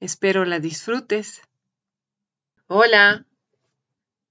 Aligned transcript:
Espero 0.00 0.44
la 0.44 0.60
disfrutes. 0.60 1.42
Hola. 2.68 3.26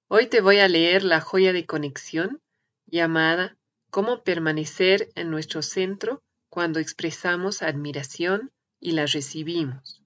Hoy 0.08 0.28
te 0.28 0.40
voy 0.40 0.60
a 0.60 0.70
leer 0.70 1.04
la 1.04 1.20
joya 1.20 1.52
de 1.52 1.66
conexión 1.66 2.42
llamada 2.86 3.58
Cómo 3.90 4.24
permanecer 4.24 5.10
en 5.16 5.30
nuestro 5.30 5.62
centro 5.62 6.24
cuando 6.50 6.80
expresamos 6.80 7.62
admiración 7.62 8.54
y 8.80 8.92
la 8.92 9.08
recibimos. 9.08 10.02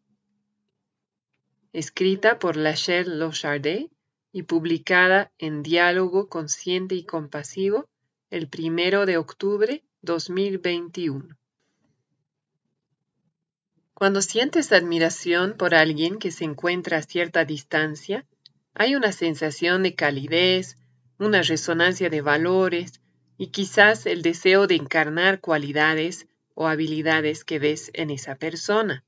Escrita 1.73 2.39
por 2.39 2.57
Lachelle 2.57 3.17
Lochardet 3.17 3.91
y 4.31 4.43
publicada 4.43 5.31
en 5.37 5.61
Diálogo 5.61 6.27
Consciente 6.27 6.95
y 6.95 7.05
Compasivo 7.05 7.87
el 8.31 8.47
primero 8.49 9.05
de 9.05 9.17
octubre 9.17 9.83
2021. 10.01 11.37
Cuando 14.01 14.23
sientes 14.23 14.71
admiración 14.71 15.53
por 15.53 15.75
alguien 15.75 16.17
que 16.17 16.31
se 16.31 16.43
encuentra 16.43 16.97
a 16.97 17.01
cierta 17.03 17.45
distancia, 17.45 18.25
hay 18.73 18.95
una 18.95 19.11
sensación 19.11 19.83
de 19.83 19.93
calidez, 19.93 20.75
una 21.19 21.43
resonancia 21.43 22.09
de 22.09 22.21
valores 22.21 22.99
y 23.37 23.51
quizás 23.51 24.07
el 24.07 24.23
deseo 24.23 24.65
de 24.65 24.73
encarnar 24.73 25.39
cualidades 25.39 26.25
o 26.55 26.67
habilidades 26.67 27.43
que 27.43 27.59
ves 27.59 27.91
en 27.93 28.09
esa 28.09 28.37
persona. 28.37 29.05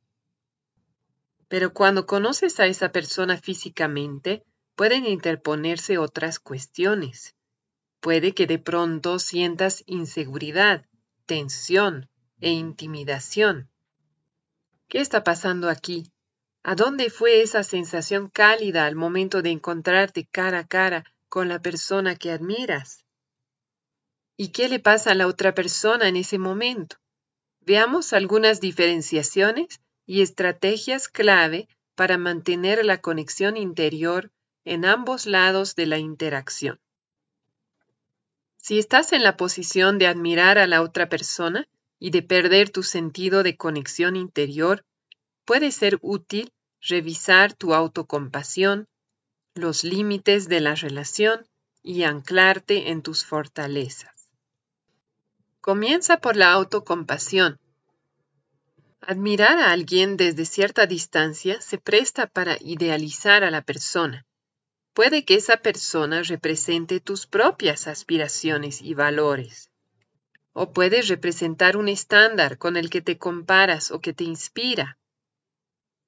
Pero 1.47 1.73
cuando 1.73 2.05
conoces 2.05 2.59
a 2.59 2.67
esa 2.67 2.91
persona 2.91 3.37
físicamente, 3.37 4.43
pueden 4.75 5.07
interponerse 5.07 5.97
otras 5.97 6.37
cuestiones. 6.37 7.33
Puede 7.99 8.35
que 8.35 8.45
de 8.45 8.59
pronto 8.59 9.17
sientas 9.17 9.81
inseguridad, 9.87 10.85
tensión 11.25 12.11
e 12.41 12.51
intimidación. 12.51 13.72
¿Qué 14.93 15.01
está 15.01 15.23
pasando 15.23 15.71
aquí? 15.71 16.03
¿A 16.61 16.75
dónde 16.75 17.09
fue 17.09 17.41
esa 17.41 17.63
sensación 17.63 18.29
cálida 18.29 18.85
al 18.85 18.95
momento 18.95 19.41
de 19.41 19.49
encontrarte 19.49 20.27
cara 20.27 20.59
a 20.59 20.67
cara 20.67 21.03
con 21.29 21.47
la 21.47 21.59
persona 21.59 22.15
que 22.15 22.29
admiras? 22.29 23.03
¿Y 24.37 24.49
qué 24.49 24.69
le 24.69 24.77
pasa 24.77 25.09
a 25.09 25.15
la 25.15 25.25
otra 25.25 25.55
persona 25.55 26.07
en 26.07 26.15
ese 26.15 26.37
momento? 26.37 26.97
Veamos 27.61 28.13
algunas 28.13 28.61
diferenciaciones 28.61 29.81
y 30.05 30.21
estrategias 30.21 31.07
clave 31.07 31.67
para 31.95 32.19
mantener 32.19 32.85
la 32.85 33.01
conexión 33.01 33.57
interior 33.57 34.29
en 34.63 34.85
ambos 34.85 35.25
lados 35.25 35.73
de 35.73 35.87
la 35.87 35.97
interacción. 35.97 36.79
Si 38.57 38.77
estás 38.77 39.11
en 39.11 39.23
la 39.23 39.37
posición 39.37 39.97
de 39.97 40.05
admirar 40.05 40.59
a 40.59 40.67
la 40.67 40.83
otra 40.83 41.09
persona, 41.09 41.67
y 41.99 42.11
de 42.11 42.21
perder 42.21 42.69
tu 42.69 42.83
sentido 42.83 43.43
de 43.43 43.55
conexión 43.55 44.15
interior, 44.15 44.85
puede 45.45 45.71
ser 45.71 45.99
útil 46.01 46.51
revisar 46.81 47.53
tu 47.53 47.73
autocompasión, 47.73 48.87
los 49.55 49.83
límites 49.83 50.49
de 50.49 50.59
la 50.59 50.75
relación 50.75 51.47
y 51.81 52.03
anclarte 52.03 52.89
en 52.91 53.01
tus 53.01 53.25
fortalezas. 53.25 54.29
Comienza 55.61 56.17
por 56.17 56.35
la 56.35 56.51
autocompasión. 56.51 57.59
Admirar 58.99 59.59
a 59.59 59.71
alguien 59.71 60.17
desde 60.17 60.45
cierta 60.45 60.87
distancia 60.87 61.61
se 61.61 61.77
presta 61.77 62.27
para 62.27 62.57
idealizar 62.59 63.43
a 63.43 63.51
la 63.51 63.61
persona. 63.61 64.25
Puede 64.93 65.25
que 65.25 65.35
esa 65.35 65.57
persona 65.57 66.21
represente 66.23 66.99
tus 66.99 67.27
propias 67.27 67.87
aspiraciones 67.87 68.81
y 68.81 68.93
valores 68.93 69.69
o 70.53 70.71
puedes 70.71 71.07
representar 71.07 71.77
un 71.77 71.89
estándar 71.89 72.57
con 72.57 72.77
el 72.77 72.89
que 72.89 73.01
te 73.01 73.17
comparas 73.17 73.91
o 73.91 73.99
que 73.99 74.13
te 74.13 74.23
inspira. 74.23 74.97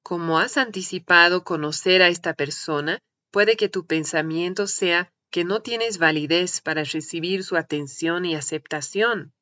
Como 0.03 0.37
has 0.39 0.57
anticipado 0.57 1.43
conocer 1.43 2.03
a 2.03 2.09
esta 2.09 2.35
persona, 2.35 2.99
puede 3.31 3.57
que 3.57 3.69
tu 3.69 3.85
pensamiento 3.85 4.67
sea 4.67 5.11
que 5.31 5.43
no 5.43 5.61
tienes 5.61 5.97
validez 5.97 6.61
para 6.61 6.83
recibir 6.83 7.43
su 7.43 7.57
atención 7.57 8.23
y 8.23 8.35
aceptación. 8.35 9.33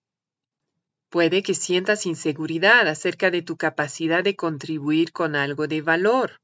Puede 1.09 1.43
que 1.43 1.53
sientas 1.53 2.07
inseguridad 2.07 2.87
acerca 2.87 3.29
de 3.29 3.43
tu 3.43 3.57
capacidad 3.57 4.23
de 4.23 4.35
contribuir 4.35 5.11
con 5.11 5.35
algo 5.35 5.67
de 5.67 5.81
valor. 5.81 6.39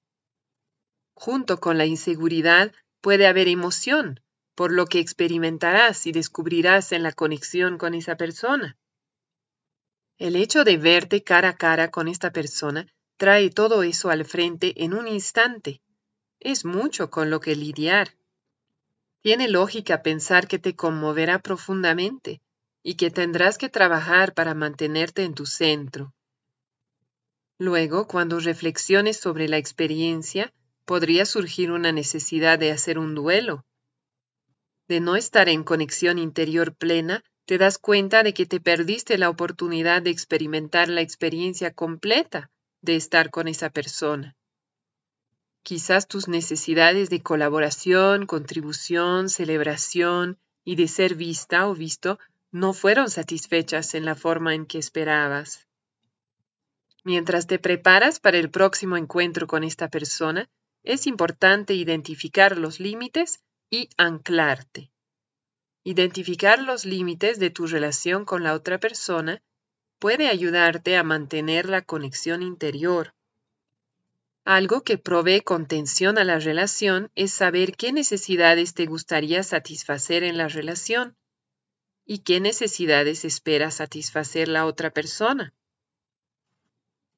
Junto 1.16 1.60
con 1.60 1.78
la 1.78 1.88
inseguridad 1.88 2.72
puede 3.02 3.26
haber 3.26 3.48
emoción, 3.48 4.20
por 4.60 4.74
lo 4.74 4.88
que 4.88 5.00
experimentarás 5.00 6.06
y 6.06 6.12
descubrirás 6.12 6.92
en 6.92 7.02
la 7.02 7.14
conexión 7.14 7.78
con 7.78 7.94
esa 7.94 8.18
persona. 8.18 8.76
El 10.18 10.36
hecho 10.36 10.66
de 10.66 10.76
verte 10.76 11.24
cara 11.24 11.52
a 11.52 11.56
cara 11.56 11.92
con 11.92 12.10
esta 12.10 12.34
persona 12.34 12.86
trae 13.16 13.52
todo 13.52 13.84
eso 13.84 14.10
al 14.10 14.26
frente 14.26 14.84
en 14.84 14.94
un 14.94 15.08
instante. 15.08 15.80
Es 16.42 16.66
mucho 16.66 17.10
con 17.10 17.30
lo 17.30 17.40
que 17.40 17.56
lidiar. 17.56 18.18
Tiene 19.22 19.48
lógica 19.48 20.04
pensar 20.04 20.46
que 20.50 20.60
te 20.60 20.76
conmoverá 20.76 21.40
profundamente 21.40 22.42
y 22.84 22.96
que 22.96 23.12
tendrás 23.12 23.58
que 23.58 23.70
trabajar 23.70 24.34
para 24.34 24.56
mantenerte 24.56 25.24
en 25.24 25.36
tu 25.36 25.46
centro. 25.46 26.14
Luego, 27.58 28.08
cuando 28.08 28.42
reflexiones 28.42 29.18
sobre 29.18 29.48
la 29.48 29.56
experiencia, 29.56 30.52
podría 30.84 31.24
surgir 31.26 31.72
una 31.72 31.94
necesidad 31.94 32.60
de 32.60 32.74
hacer 32.74 33.00
un 33.00 33.16
duelo 33.16 33.64
de 34.90 35.00
no 35.00 35.16
estar 35.16 35.48
en 35.50 35.64
conexión 35.64 36.18
interior 36.18 36.76
plena, 36.76 37.24
te 37.46 37.60
das 37.60 37.78
cuenta 37.78 38.24
de 38.24 38.34
que 38.34 38.48
te 38.48 38.60
perdiste 38.60 39.20
la 39.20 39.30
oportunidad 39.30 40.02
de 40.02 40.10
experimentar 40.10 40.90
la 40.90 41.02
experiencia 41.02 41.72
completa 41.72 42.50
de 42.82 42.96
estar 42.96 43.30
con 43.30 43.48
esa 43.48 43.70
persona. 43.70 44.36
Quizás 45.62 46.08
tus 46.08 46.28
necesidades 46.28 47.12
de 47.12 47.22
colaboración, 47.22 48.26
contribución, 48.26 49.30
celebración 49.30 50.40
y 50.66 50.76
de 50.76 50.88
ser 50.88 51.14
vista 51.14 51.68
o 51.68 51.76
visto 51.76 52.18
no 52.52 52.74
fueron 52.74 53.12
satisfechas 53.12 53.94
en 53.94 54.06
la 54.06 54.16
forma 54.16 54.56
en 54.56 54.66
que 54.66 54.80
esperabas. 54.80 55.68
Mientras 57.04 57.46
te 57.46 57.60
preparas 57.60 58.20
para 58.20 58.40
el 58.40 58.50
próximo 58.50 58.98
encuentro 58.98 59.46
con 59.46 59.64
esta 59.64 59.88
persona, 59.88 60.50
es 60.82 61.06
importante 61.06 61.76
identificar 61.76 62.58
los 62.58 62.80
límites 62.80 63.40
y 63.70 63.90
anclarte. 63.98 64.92
Identificar 65.84 66.62
los 66.62 66.86
límites 66.86 67.40
de 67.40 67.50
tu 67.50 67.68
relación 67.68 68.26
con 68.26 68.44
la 68.44 68.54
otra 68.54 68.80
persona 68.80 69.42
puede 70.00 70.28
ayudarte 70.28 70.98
a 70.98 71.04
mantener 71.04 71.68
la 71.68 71.82
conexión 71.82 72.42
interior. 72.42 73.14
Algo 74.46 74.84
que 74.84 74.98
provee 74.98 75.42
contención 75.42 76.18
a 76.18 76.24
la 76.24 76.40
relación 76.40 77.12
es 77.16 77.32
saber 77.32 77.76
qué 77.76 77.92
necesidades 77.92 78.74
te 78.74 78.86
gustaría 78.86 79.44
satisfacer 79.44 80.24
en 80.24 80.38
la 80.38 80.48
relación 80.48 81.16
y 82.06 82.20
qué 82.20 82.40
necesidades 82.40 83.26
espera 83.26 83.70
satisfacer 83.70 84.48
la 84.48 84.66
otra 84.66 84.90
persona. 84.92 85.54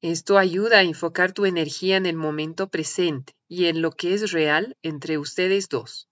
Esto 0.02 0.36
ayuda 0.36 0.80
a 0.80 0.82
enfocar 0.82 1.32
tu 1.32 1.46
energía 1.46 1.96
en 1.96 2.06
el 2.06 2.16
momento 2.16 2.68
presente 2.68 3.34
y 3.48 3.66
en 3.66 3.80
lo 3.80 3.92
que 3.92 4.14
es 4.14 4.32
real 4.32 4.76
entre 4.82 5.16
ustedes 5.16 5.68
dos. 5.68 6.08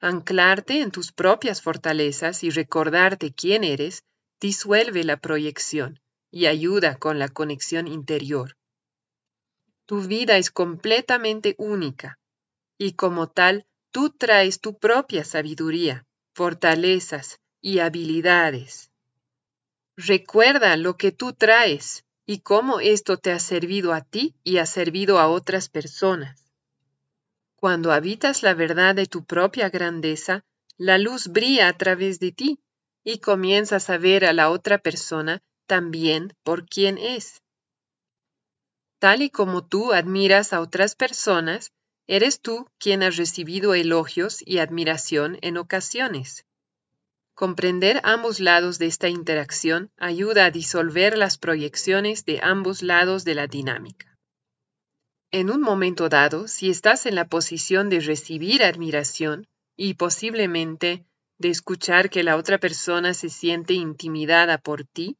Anclarte 0.00 0.80
en 0.80 0.90
tus 0.92 1.10
propias 1.12 1.60
fortalezas 1.60 2.44
y 2.44 2.50
recordarte 2.50 3.32
quién 3.32 3.64
eres 3.64 4.04
disuelve 4.40 5.02
la 5.02 5.16
proyección 5.16 6.00
y 6.30 6.46
ayuda 6.46 6.96
con 6.96 7.18
la 7.18 7.28
conexión 7.28 7.88
interior. 7.88 8.56
Tu 9.86 10.02
vida 10.02 10.36
es 10.36 10.50
completamente 10.50 11.54
única 11.58 12.18
y 12.78 12.92
como 12.92 13.28
tal, 13.28 13.66
tú 13.90 14.10
traes 14.10 14.60
tu 14.60 14.78
propia 14.78 15.24
sabiduría, 15.24 16.06
fortalezas 16.32 17.40
y 17.60 17.80
habilidades. 17.80 18.92
Recuerda 19.96 20.76
lo 20.76 20.96
que 20.96 21.10
tú 21.10 21.32
traes 21.32 22.04
y 22.24 22.38
cómo 22.40 22.78
esto 22.78 23.16
te 23.16 23.32
ha 23.32 23.40
servido 23.40 23.92
a 23.92 24.02
ti 24.02 24.36
y 24.44 24.58
ha 24.58 24.66
servido 24.66 25.18
a 25.18 25.28
otras 25.28 25.68
personas. 25.68 26.47
Cuando 27.60 27.90
habitas 27.90 28.44
la 28.44 28.54
verdad 28.54 28.94
de 28.94 29.06
tu 29.06 29.24
propia 29.24 29.68
grandeza, 29.68 30.44
la 30.76 30.96
luz 30.96 31.26
brilla 31.26 31.66
a 31.66 31.76
través 31.76 32.20
de 32.20 32.30
ti 32.30 32.60
y 33.02 33.18
comienzas 33.18 33.90
a 33.90 33.98
ver 33.98 34.24
a 34.26 34.32
la 34.32 34.50
otra 34.50 34.78
persona 34.78 35.42
también 35.66 36.34
por 36.44 36.66
quien 36.66 36.98
es. 36.98 37.42
Tal 39.00 39.22
y 39.22 39.30
como 39.30 39.66
tú 39.66 39.92
admiras 39.92 40.52
a 40.52 40.60
otras 40.60 40.94
personas, 40.94 41.72
eres 42.06 42.40
tú 42.40 42.68
quien 42.78 43.02
ha 43.02 43.10
recibido 43.10 43.74
elogios 43.74 44.40
y 44.46 44.58
admiración 44.58 45.36
en 45.42 45.56
ocasiones. 45.56 46.46
Comprender 47.34 48.00
ambos 48.04 48.38
lados 48.38 48.78
de 48.78 48.86
esta 48.86 49.08
interacción 49.08 49.90
ayuda 49.96 50.44
a 50.44 50.50
disolver 50.52 51.18
las 51.18 51.38
proyecciones 51.38 52.24
de 52.24 52.38
ambos 52.40 52.82
lados 52.82 53.24
de 53.24 53.34
la 53.34 53.48
dinámica. 53.48 54.17
En 55.30 55.50
un 55.50 55.60
momento 55.60 56.08
dado, 56.08 56.48
si 56.48 56.70
estás 56.70 57.06
en 57.06 57.14
la 57.14 57.28
posición 57.28 57.90
de 57.90 58.00
recibir 58.00 58.62
admiración 58.62 59.46
y 59.76 59.94
posiblemente 59.94 61.04
de 61.38 61.50
escuchar 61.50 62.10
que 62.10 62.22
la 62.22 62.36
otra 62.36 62.58
persona 62.58 63.14
se 63.14 63.28
siente 63.28 63.74
intimidada 63.74 64.58
por 64.58 64.84
ti, 64.84 65.16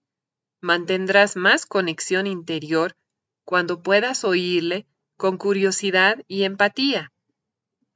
mantendrás 0.61 1.37
más 1.37 1.67
conexión 1.67 2.27
interior 2.27 2.97
cuando 3.45 3.83
puedas 3.83 4.25
oírle 4.25 4.87
con 5.17 5.37
curiosidad 5.37 6.25
y 6.27 6.45
empatía 6.45 7.13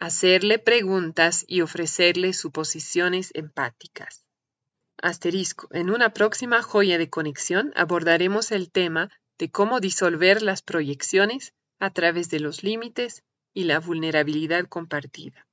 hacerle 0.02 0.58
preguntas 0.58 1.44
y 1.46 1.60
ofrecerle 1.60 2.32
suposiciones 2.32 3.30
empáticas. 3.34 4.24
Asterisco. 5.00 5.68
En 5.70 5.90
una 5.90 6.12
próxima 6.12 6.60
joya 6.60 6.98
de 6.98 7.08
conexión 7.08 7.72
abordaremos 7.76 8.50
el 8.50 8.72
tema 8.72 9.10
de 9.38 9.52
cómo 9.52 9.78
disolver 9.78 10.42
las 10.42 10.60
proyecciones 10.60 11.54
a 11.82 11.90
través 11.90 12.30
de 12.30 12.38
los 12.38 12.62
límites 12.62 13.24
y 13.52 13.64
la 13.64 13.80
vulnerabilidad 13.80 14.66
compartida. 14.66 15.48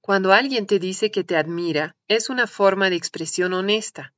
Cuando 0.00 0.32
alguien 0.32 0.66
te 0.66 0.80
dice 0.80 1.12
que 1.12 1.22
te 1.22 1.36
admira, 1.36 1.94
es 2.08 2.28
una 2.28 2.48
forma 2.48 2.90
de 2.90 2.96
expresión 2.96 3.52
honesta. 3.52 4.12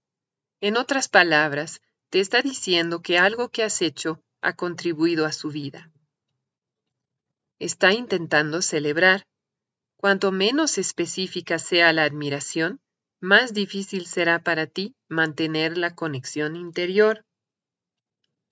En 0.63 0.79
otras 0.79 1.09
palabras, 1.09 1.83
te 2.09 2.21
está 2.21 2.41
diciendo 2.41 3.03
que 3.03 3.19
algo 3.19 3.51
que 3.51 3.63
has 3.63 3.83
hecho 3.83 4.23
ha 4.41 4.55
contribuido 4.55 5.27
a 5.27 5.33
su 5.33 5.51
vida. 5.51 5.91
Está 7.59 7.93
intentando 7.93 8.63
celebrar, 8.63 9.27
Cuanto 9.99 10.33
menos 10.33 10.79
específica 10.79 11.59
sea 11.59 11.93
la 11.93 12.05
admiración, 12.05 12.81
más 13.21 13.53
difícil 13.53 14.07
será 14.07 14.43
para 14.43 14.67
ti 14.67 14.95
mantener 15.09 15.77
la 15.77 15.95
conexión 15.95 16.57
interior. 16.57 17.27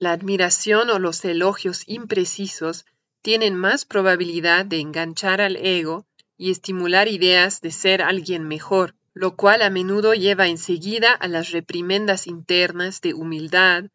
La 0.00 0.12
admiración 0.12 0.90
o 0.90 1.00
los 1.00 1.24
elogios 1.24 1.82
imprecisos 1.86 2.86
tienen 3.20 3.56
más 3.56 3.84
probabilidad 3.84 4.64
de 4.64 4.78
enganchar 4.78 5.40
al 5.40 5.56
ego 5.56 6.06
y 6.36 6.52
estimular 6.52 7.08
ideas 7.08 7.60
de 7.60 7.72
ser 7.72 8.02
alguien 8.02 8.46
mejor, 8.46 8.94
lo 9.12 9.34
cual 9.34 9.60
a 9.60 9.70
menudo 9.70 10.14
lleva 10.14 10.46
enseguida 10.46 11.12
a 11.12 11.26
las 11.26 11.50
reprimendas 11.50 12.28
internas 12.28 13.00
de 13.00 13.14
humildad 13.14 13.86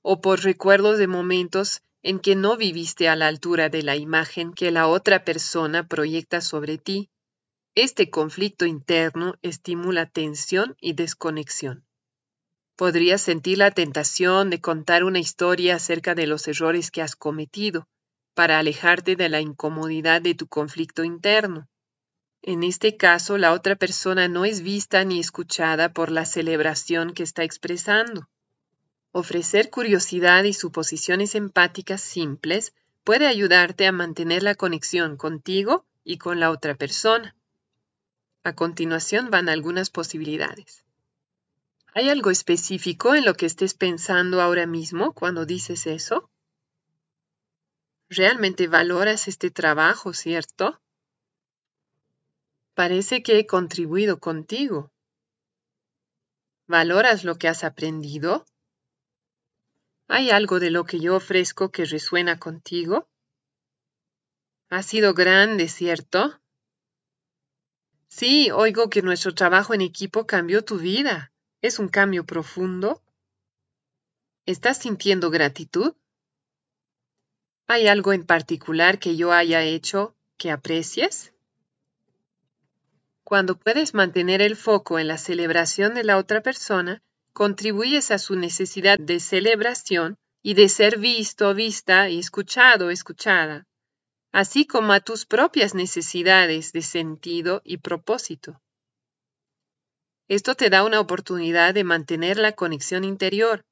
o 0.00 0.20
por 0.20 0.42
recuerdos 0.42 0.98
de 0.98 1.06
momentos 1.06 1.82
en 2.02 2.18
que 2.18 2.34
no 2.34 2.56
viviste 2.56 3.08
a 3.08 3.14
la 3.14 3.28
altura 3.28 3.68
de 3.68 3.84
la 3.84 3.94
imagen 3.94 4.52
que 4.52 4.72
la 4.72 4.88
otra 4.88 5.24
persona 5.24 5.86
proyecta 5.86 6.40
sobre 6.40 6.76
ti. 6.76 7.08
Este 7.76 8.10
conflicto 8.10 8.66
interno 8.66 9.36
estimula 9.42 10.06
tensión 10.06 10.76
y 10.80 10.94
desconexión. 10.94 11.84
Podrías 12.76 13.20
sentir 13.20 13.58
la 13.58 13.70
tentación 13.70 14.50
de 14.50 14.60
contar 14.60 15.04
una 15.04 15.18
historia 15.18 15.76
acerca 15.76 16.14
de 16.14 16.26
los 16.26 16.48
errores 16.48 16.90
que 16.90 17.02
has 17.02 17.16
cometido 17.16 17.86
para 18.34 18.58
alejarte 18.58 19.14
de 19.14 19.28
la 19.28 19.40
incomodidad 19.40 20.22
de 20.22 20.34
tu 20.34 20.46
conflicto 20.46 21.04
interno. 21.04 21.68
En 22.40 22.62
este 22.64 22.96
caso, 22.96 23.38
la 23.38 23.52
otra 23.52 23.76
persona 23.76 24.26
no 24.26 24.44
es 24.44 24.62
vista 24.62 25.04
ni 25.04 25.20
escuchada 25.20 25.92
por 25.92 26.10
la 26.10 26.24
celebración 26.24 27.12
que 27.12 27.22
está 27.22 27.44
expresando. 27.44 28.28
Ofrecer 29.12 29.70
curiosidad 29.70 30.44
y 30.44 30.54
suposiciones 30.54 31.34
empáticas 31.34 32.00
simples 32.00 32.74
puede 33.04 33.26
ayudarte 33.26 33.86
a 33.86 33.92
mantener 33.92 34.42
la 34.42 34.54
conexión 34.54 35.16
contigo 35.16 35.84
y 36.02 36.16
con 36.16 36.40
la 36.40 36.50
otra 36.50 36.74
persona. 36.74 37.36
A 38.42 38.54
continuación 38.54 39.30
van 39.30 39.48
algunas 39.48 39.90
posibilidades. 39.90 40.84
¿Hay 41.94 42.08
algo 42.08 42.30
específico 42.30 43.14
en 43.14 43.26
lo 43.26 43.34
que 43.34 43.44
estés 43.44 43.74
pensando 43.74 44.40
ahora 44.40 44.66
mismo 44.66 45.12
cuando 45.12 45.44
dices 45.44 45.86
eso? 45.86 46.30
Realmente 48.08 48.66
valoras 48.66 49.28
este 49.28 49.50
trabajo, 49.50 50.14
¿cierto? 50.14 50.80
Parece 52.74 53.22
que 53.22 53.38
he 53.38 53.46
contribuido 53.46 54.20
contigo. 54.20 54.90
¿Valoras 56.66 57.24
lo 57.24 57.36
que 57.36 57.48
has 57.48 57.62
aprendido? 57.62 58.46
¿Hay 60.08 60.30
algo 60.30 60.60
de 60.60 60.70
lo 60.70 60.84
que 60.84 60.98
yo 60.98 61.16
ofrezco 61.16 61.70
que 61.70 61.84
resuena 61.84 62.38
contigo? 62.38 63.06
Ha 64.70 64.82
sido 64.82 65.12
grande, 65.12 65.68
¿cierto? 65.68 66.40
Sí, 68.08 68.50
oigo 68.50 68.88
que 68.88 69.02
nuestro 69.02 69.34
trabajo 69.34 69.74
en 69.74 69.82
equipo 69.82 70.26
cambió 70.26 70.64
tu 70.64 70.78
vida. 70.78 71.31
¿Es 71.62 71.78
un 71.78 71.86
cambio 71.86 72.26
profundo? 72.26 73.00
¿Estás 74.46 74.78
sintiendo 74.78 75.30
gratitud? 75.30 75.94
¿Hay 77.68 77.86
algo 77.86 78.12
en 78.12 78.26
particular 78.26 78.98
que 78.98 79.16
yo 79.16 79.32
haya 79.32 79.62
hecho 79.62 80.16
que 80.36 80.50
aprecies? 80.50 81.32
Cuando 83.22 83.56
puedes 83.56 83.94
mantener 83.94 84.42
el 84.42 84.56
foco 84.56 84.98
en 84.98 85.06
la 85.06 85.18
celebración 85.18 85.94
de 85.94 86.02
la 86.02 86.18
otra 86.18 86.42
persona, 86.42 87.00
contribuyes 87.32 88.10
a 88.10 88.18
su 88.18 88.34
necesidad 88.34 88.98
de 88.98 89.20
celebración 89.20 90.16
y 90.42 90.54
de 90.54 90.68
ser 90.68 90.98
visto, 90.98 91.54
vista 91.54 92.08
y 92.08 92.18
escuchado, 92.18 92.90
escuchada, 92.90 93.68
así 94.32 94.66
como 94.66 94.92
a 94.94 95.00
tus 95.00 95.26
propias 95.26 95.76
necesidades 95.76 96.72
de 96.72 96.82
sentido 96.82 97.62
y 97.64 97.76
propósito. 97.76 98.60
Esto 100.32 100.54
te 100.54 100.70
da 100.70 100.82
una 100.82 100.98
oportunidad 100.98 101.74
de 101.74 101.84
mantener 101.84 102.38
la 102.38 102.52
conexión 102.52 103.04
interior, 103.04 103.66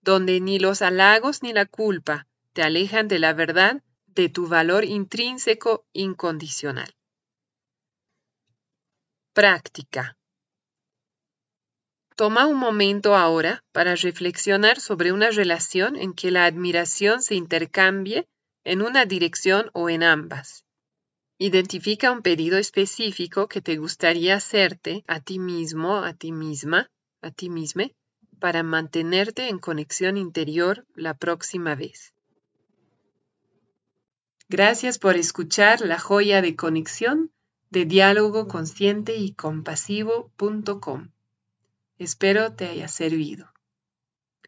donde 0.00 0.40
ni 0.40 0.60
los 0.60 0.80
halagos 0.80 1.42
ni 1.42 1.52
la 1.52 1.66
culpa 1.66 2.28
te 2.52 2.62
alejan 2.62 3.08
de 3.08 3.18
la 3.18 3.32
verdad 3.32 3.82
de 4.06 4.28
tu 4.28 4.46
valor 4.46 4.84
intrínseco 4.84 5.84
incondicional. 5.92 6.94
Práctica. 9.32 10.16
Toma 12.14 12.46
un 12.46 12.58
momento 12.58 13.16
ahora 13.16 13.64
para 13.72 13.96
reflexionar 13.96 14.78
sobre 14.78 15.10
una 15.10 15.32
relación 15.32 15.96
en 15.96 16.12
que 16.12 16.30
la 16.30 16.44
admiración 16.44 17.22
se 17.22 17.34
intercambie 17.34 18.28
en 18.62 18.82
una 18.82 19.04
dirección 19.04 19.68
o 19.72 19.90
en 19.90 20.04
ambas. 20.04 20.63
Identifica 21.38 22.12
un 22.12 22.22
pedido 22.22 22.58
específico 22.58 23.48
que 23.48 23.60
te 23.60 23.76
gustaría 23.76 24.36
hacerte 24.36 25.04
a 25.08 25.20
ti 25.20 25.38
mismo, 25.38 25.96
a 25.98 26.14
ti 26.14 26.30
misma, 26.30 26.90
a 27.22 27.30
ti 27.32 27.50
misma, 27.50 27.90
para 28.38 28.62
mantenerte 28.62 29.48
en 29.48 29.58
conexión 29.58 30.16
interior 30.16 30.86
la 30.94 31.14
próxima 31.14 31.74
vez. 31.74 32.14
Gracias 34.48 34.98
por 34.98 35.16
escuchar 35.16 35.80
la 35.80 35.98
joya 35.98 36.40
de 36.42 36.54
conexión 36.54 37.32
de 37.70 37.86
diálogo 37.86 38.46
consciente 38.46 39.16
y 39.16 39.32
compasivo.com. 39.32 41.10
Espero 41.98 42.54
te 42.54 42.66
haya 42.66 42.86
servido. 42.86 43.52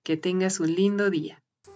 Que 0.05 0.17
tengas 0.17 0.61
un 0.61 0.75
lindo 0.75 1.11
día. 1.11 1.43